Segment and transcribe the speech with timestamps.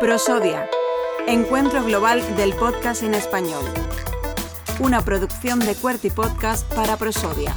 [0.00, 0.68] Prosodia,
[1.26, 3.64] Encuentro Global del Podcast en Español.
[4.80, 7.54] Una producción de Cuerty Podcast para Prosodia.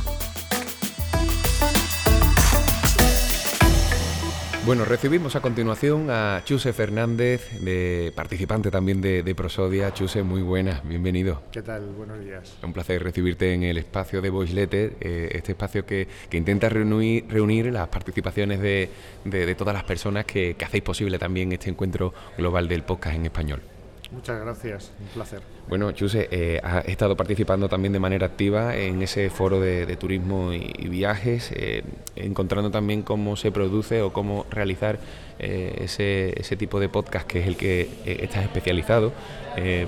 [4.68, 9.94] Bueno, recibimos a continuación a Chuse Fernández, de, participante también de, Prosodia.
[9.94, 11.42] Chuse, muy buenas, bienvenido.
[11.54, 11.86] ¿Qué tal?
[11.98, 12.58] Buenos días.
[12.62, 17.24] Un placer recibirte en el espacio de Voice Letter, eh, este espacio que, intenta reunir,
[17.30, 22.68] reunir, las participaciones de, todas las personas que, que hacéis posible también este encuentro global
[22.68, 23.77] del podcast en español.
[24.12, 25.42] Muchas gracias, un placer.
[25.68, 30.54] Bueno, Chuse, eh, has estado participando también de manera activa en ese foro de, turismo
[30.54, 31.84] y, viajes, eh,
[32.16, 35.00] encontrando también cómo se produce o cómo realizar
[35.40, 39.12] eh, ese, ese, tipo de podcast que es el que estás especializado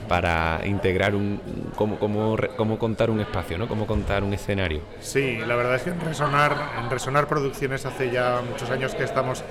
[0.07, 1.39] para integrar un,
[1.75, 3.67] cómo, cómo, cómo, contar un espacio, ¿no?
[3.67, 4.81] Cómo contar un escenario.
[4.99, 9.03] Sí, la verdad es que en Resonar, en Resonar Producciones hace ya muchos años que
[9.03, 9.43] estamos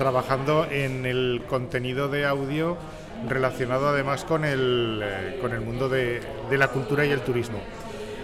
[0.00, 2.78] trabajando en el contenido de audio
[3.28, 7.58] relacionado además con el, eh, con el mundo de, de, la cultura y el turismo.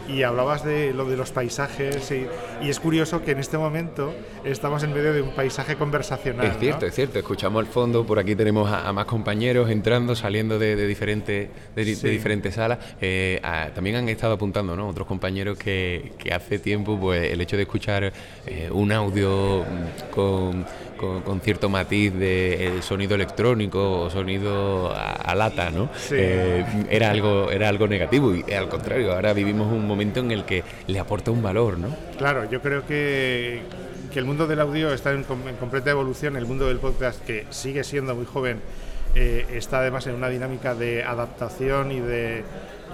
[0.09, 2.27] Y hablabas de lo de los paisajes y,
[2.69, 6.47] es curioso que en este momento estamos en medio de un paisaje conversacional.
[6.47, 7.19] Es cierto, es cierto.
[7.19, 11.85] Escuchamos al fondo, por aquí tenemos a, más compañeros entrando, saliendo de, de diferentes, de,
[11.85, 12.79] diferentes salas.
[13.01, 13.41] Eh,
[13.75, 14.89] también han estado apuntando ¿no?
[14.89, 18.13] otros compañeros que, que hace tiempo pues el hecho de escuchar
[18.47, 19.65] eh, un audio
[20.11, 20.65] con
[20.97, 25.89] con, cierto matiz de sonido electrónico o sonido a, lata, ¿no?
[26.11, 30.45] Eh, era algo era algo negativo y al contrario, ahora vivimos un momento en el
[30.45, 31.89] que le aporta un valor, ¿no?
[32.19, 33.63] Claro, yo creo que,
[34.13, 37.83] que el mundo del audio está en, completa evolución, el mundo del podcast que sigue
[37.83, 38.61] siendo muy joven
[39.15, 42.45] eh, está además en una dinámica de adaptación y de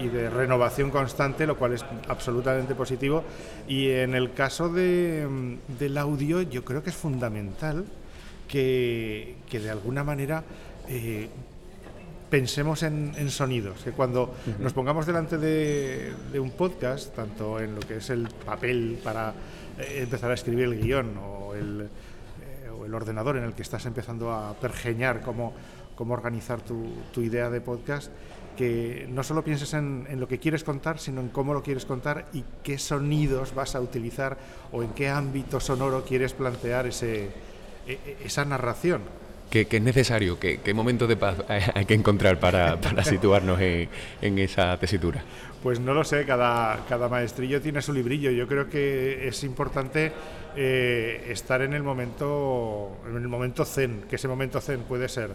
[0.01, 3.25] y de renovación constante, lo cual es absolutamente positivo.
[3.69, 7.85] Y en el caso de, del audio, yo creo que es fundamental
[8.49, 10.45] que, que de alguna manera
[10.89, 11.29] eh,
[12.33, 17.99] pensemos en, sonidos, que cuando nos pongamos delante de, un podcast, tanto en lo que
[17.99, 19.35] es el papel para
[19.79, 23.61] eh, empezar a escribir el guion o el, eh, o el ordenador en el que
[23.61, 25.53] estás empezando a pergeñar cómo,
[25.95, 28.11] cómo organizar tu, tu idea de podcast,
[28.57, 32.29] que no solo pienses en, lo que quieres contar, sino en cómo lo quieres contar
[32.33, 34.39] y qué sonidos vas a utilizar
[34.73, 37.25] o en qué ámbito sonoro quieres plantear ese,
[37.87, 39.03] e, e, esa narración.
[39.53, 40.39] ¿Qué, es necesario?
[40.39, 45.23] ¿Qué, momento de paz hay que encontrar para, situarnos en, esa tesitura?
[45.63, 48.31] Pues no lo sé, cada, cada maestrillo tiene su librillo.
[48.31, 50.11] Yo creo que es importante
[50.57, 55.33] eh, estar en el momento en el momento zen, que ese momento zen puede ser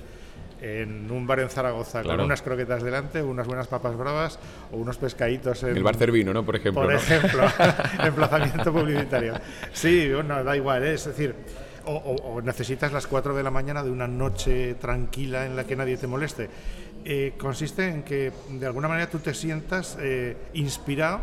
[0.61, 4.39] en un bar en Zaragoza con unas croquetas delante, unas buenas papas bravas
[4.71, 5.77] o unos pescaditos en...
[5.77, 6.43] El bar Cervino, ¿no?
[6.43, 6.81] Por ejemplo.
[6.81, 7.43] Por ejemplo,
[8.03, 9.35] emplazamiento publicitario.
[9.73, 10.93] Sí, bueno, da igual, ¿eh?
[10.95, 11.35] es decir,
[11.87, 15.97] o, necesitas las 4 de la mañana de una noche tranquila en la que nadie
[15.97, 16.49] te moleste.
[17.05, 21.19] Eh, consiste en que de alguna manera tú te sientas eh, inspirado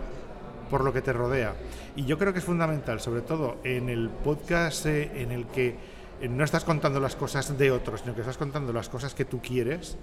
[0.70, 1.54] por lo que te rodea.
[1.96, 5.76] Y yo creo que es fundamental, sobre todo en el podcast en el que
[6.20, 9.24] eh, no estás contando las cosas de otros, sino que estás contando las cosas que
[9.24, 9.96] tú quieres,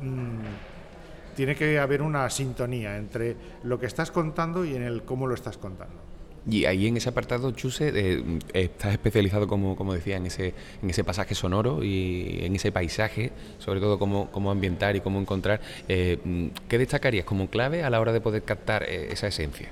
[0.00, 5.26] mm, tiene que haber una sintonía entre lo que estás contando y en el cómo
[5.26, 6.09] lo estás contando.
[6.48, 8.22] Y ahí en ese apartado, Chuse, eh,
[8.54, 13.32] estás especializado, como, como decía, en ese, en ese pasaje sonoro y en ese paisaje,
[13.58, 15.60] sobre todo cómo, cómo ambientar y cómo encontrar.
[15.88, 16.18] Eh,
[16.68, 19.68] ¿Qué destacarías como clave a la hora de poder captar esa esencia?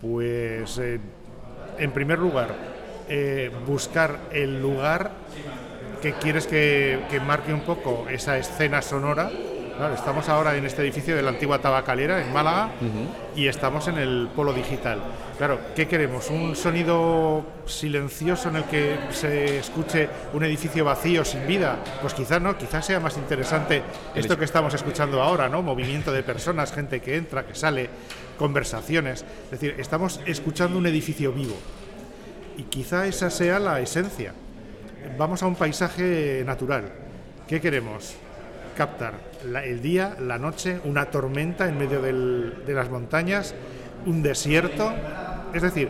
[0.00, 0.80] Pues,
[1.78, 2.54] en primer lugar,
[3.08, 5.10] eh, buscar el lugar
[6.02, 9.30] que quieres que, marque un poco esa escena sonora.
[9.86, 12.70] Estamos ahora en este edificio de la antigua tabacalera en Málaga
[13.36, 15.00] y estamos en el polo digital.
[15.36, 16.30] Claro, ¿qué queremos?
[16.30, 21.76] ¿Un sonido silencioso en el que se escuche un edificio vacío, sin vida?
[22.00, 23.82] Pues quizás no, quizás sea más interesante
[24.16, 25.62] esto que estamos escuchando ahora, ¿no?
[25.62, 27.88] Movimiento de personas, gente que entra, que sale,
[28.36, 29.24] conversaciones.
[29.44, 31.56] Es decir, estamos escuchando un edificio vivo.
[32.56, 34.34] Y quizá esa sea la esencia.
[35.16, 36.90] Vamos a un paisaje natural.
[37.46, 38.16] ¿Qué queremos?
[38.78, 39.14] Captar
[39.64, 43.52] el día, la noche, una tormenta en medio de las montañas,
[44.06, 44.94] un desierto.
[45.52, 45.88] Es decir,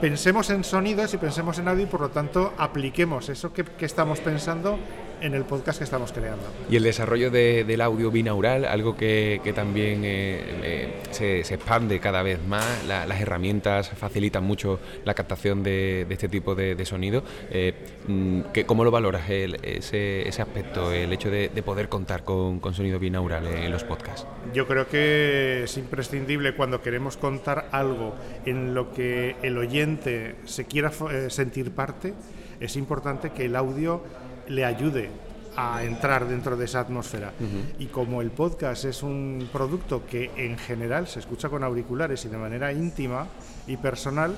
[0.00, 4.20] pensemos en sonidos y pensemos en audio y por lo tanto apliquemos eso que, estamos
[4.20, 4.78] pensando
[5.20, 6.44] en el podcast que estamos creando.
[6.70, 12.38] Y el desarrollo del audio binaural, algo que, también eh, eh, se, expande cada vez
[12.46, 17.22] más, las herramientas facilitan mucho la captación de, este tipo de, sonido.
[17.50, 17.74] Eh,
[18.06, 23.70] mm, ¿Cómo lo valoras ese, aspecto, el hecho de, poder contar con, sonido binaural en
[23.70, 24.26] los podcasts?
[24.54, 28.14] Yo creo que es imprescindible cuando queremos contar algo
[28.46, 30.90] en lo que el oyente se quiera
[31.28, 32.14] sentir parte,
[32.60, 34.02] es importante que el audio
[34.50, 35.10] le ayude
[35.56, 37.32] a entrar dentro de esa atmósfera.
[37.78, 42.28] Y como el podcast es un producto que en general se escucha con auriculares y
[42.28, 43.26] de manera íntima
[43.66, 44.36] y personal,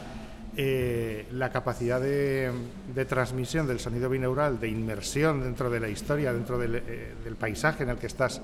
[0.54, 2.52] eh, la capacidad de,
[3.08, 7.90] transmisión del sonido binaural, de inmersión dentro de la historia, dentro del, eh, paisaje en
[7.90, 8.42] el que estás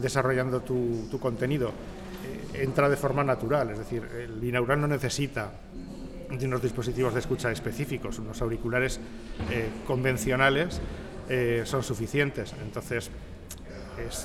[0.00, 3.70] desarrollando tu, contenido, eh, entra de forma natural.
[3.70, 5.52] Es decir, el binaural no necesita
[6.38, 9.00] de unos dispositivos de escucha específicos, unos auriculares
[9.86, 10.80] convencionales
[11.28, 12.54] eh, son suficientes.
[12.62, 13.10] Entonces,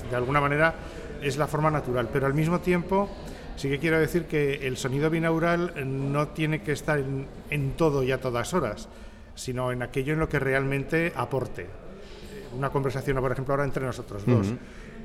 [0.09, 0.73] de alguna manera
[1.21, 3.09] es la forma natural, pero al mismo tiempo
[3.55, 5.73] sí que quiero decir que el sonido binaural
[6.11, 7.01] no tiene que estar
[7.49, 8.89] en, todo y a todas horas,
[9.35, 11.67] sino en aquello en lo que realmente aporte.
[12.57, 14.47] Una conversación, por ejemplo, ahora entre nosotros dos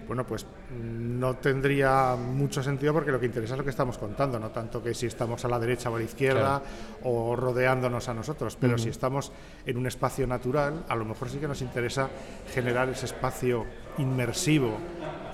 [0.07, 4.39] bueno, pues no tendría mucho sentido porque lo que interesa es lo que estamos contando,
[4.39, 6.63] no tanto que si estamos a la derecha o a la izquierda
[7.03, 9.33] o rodeándonos a nosotros, pero si estamos
[9.67, 12.09] en un espacio natural, a lo mejor sí que nos interesa
[12.53, 13.65] generar ese espacio
[13.99, 14.79] inmersivo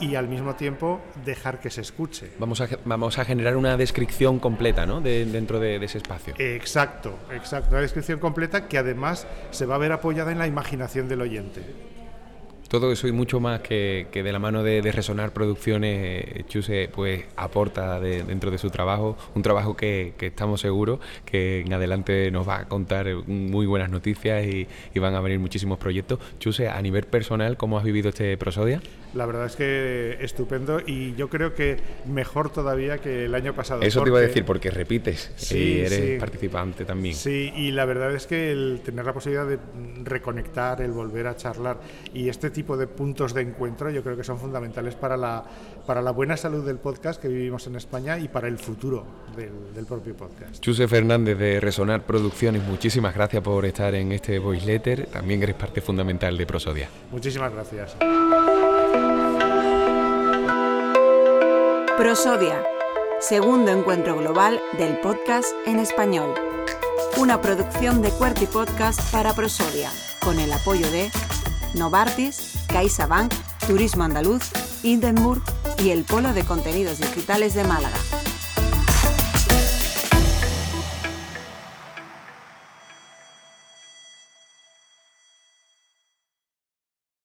[0.00, 2.32] y al mismo tiempo dejar que se escuche.
[2.38, 5.00] Vamos a, vamos a generar una descripción completa ¿no?
[5.00, 6.34] de, dentro de, de, ese espacio.
[6.38, 11.08] Exacto, exacto, una descripción completa que además se va a ver apoyada en la imaginación
[11.08, 11.62] del oyente.
[12.68, 17.24] Todo eso y mucho más que, de la mano de, Resonar Producciones, eh, Chuse pues
[17.34, 22.60] aporta dentro de su trabajo, un trabajo que, estamos seguros que en adelante nos va
[22.60, 24.68] a contar muy buenas noticias y,
[24.98, 26.18] van a venir muchísimos proyectos.
[26.40, 28.82] Chuse, a nivel personal, ¿cómo has vivido este Prosodia?
[29.14, 33.82] La verdad es que estupendo y yo creo que mejor todavía que el año pasado.
[33.82, 37.14] Eso te iba a decir, porque repites y eres participante también.
[37.14, 39.58] Sí, y la verdad es que el tener la posibilidad de
[40.04, 41.78] reconectar, el volver a charlar
[42.12, 45.44] y este tipo de puntos de encuentro yo creo que son fundamentales para la,
[45.86, 49.04] para la buena salud del podcast que vivimos en España y para el futuro
[49.36, 50.60] del, del propio podcast.
[50.60, 55.06] Chuse Fernández de Resonar Producciones, muchísimas gracias por estar en este voice letter.
[55.06, 56.88] También eres parte fundamental de Prosodia.
[57.10, 57.96] Muchísimas gracias.
[61.98, 62.64] Prosodia,
[63.18, 66.32] segundo encuentro global del podcast en español.
[67.16, 69.90] Una producción de Cuerti Podcast para Prosodia,
[70.20, 71.10] con el apoyo de
[71.74, 73.34] Novartis, CaixaBank,
[73.66, 74.44] Turismo Andaluz,
[74.84, 75.42] Hindenburg
[75.82, 77.98] y el Polo de Contenidos Digitales de Málaga.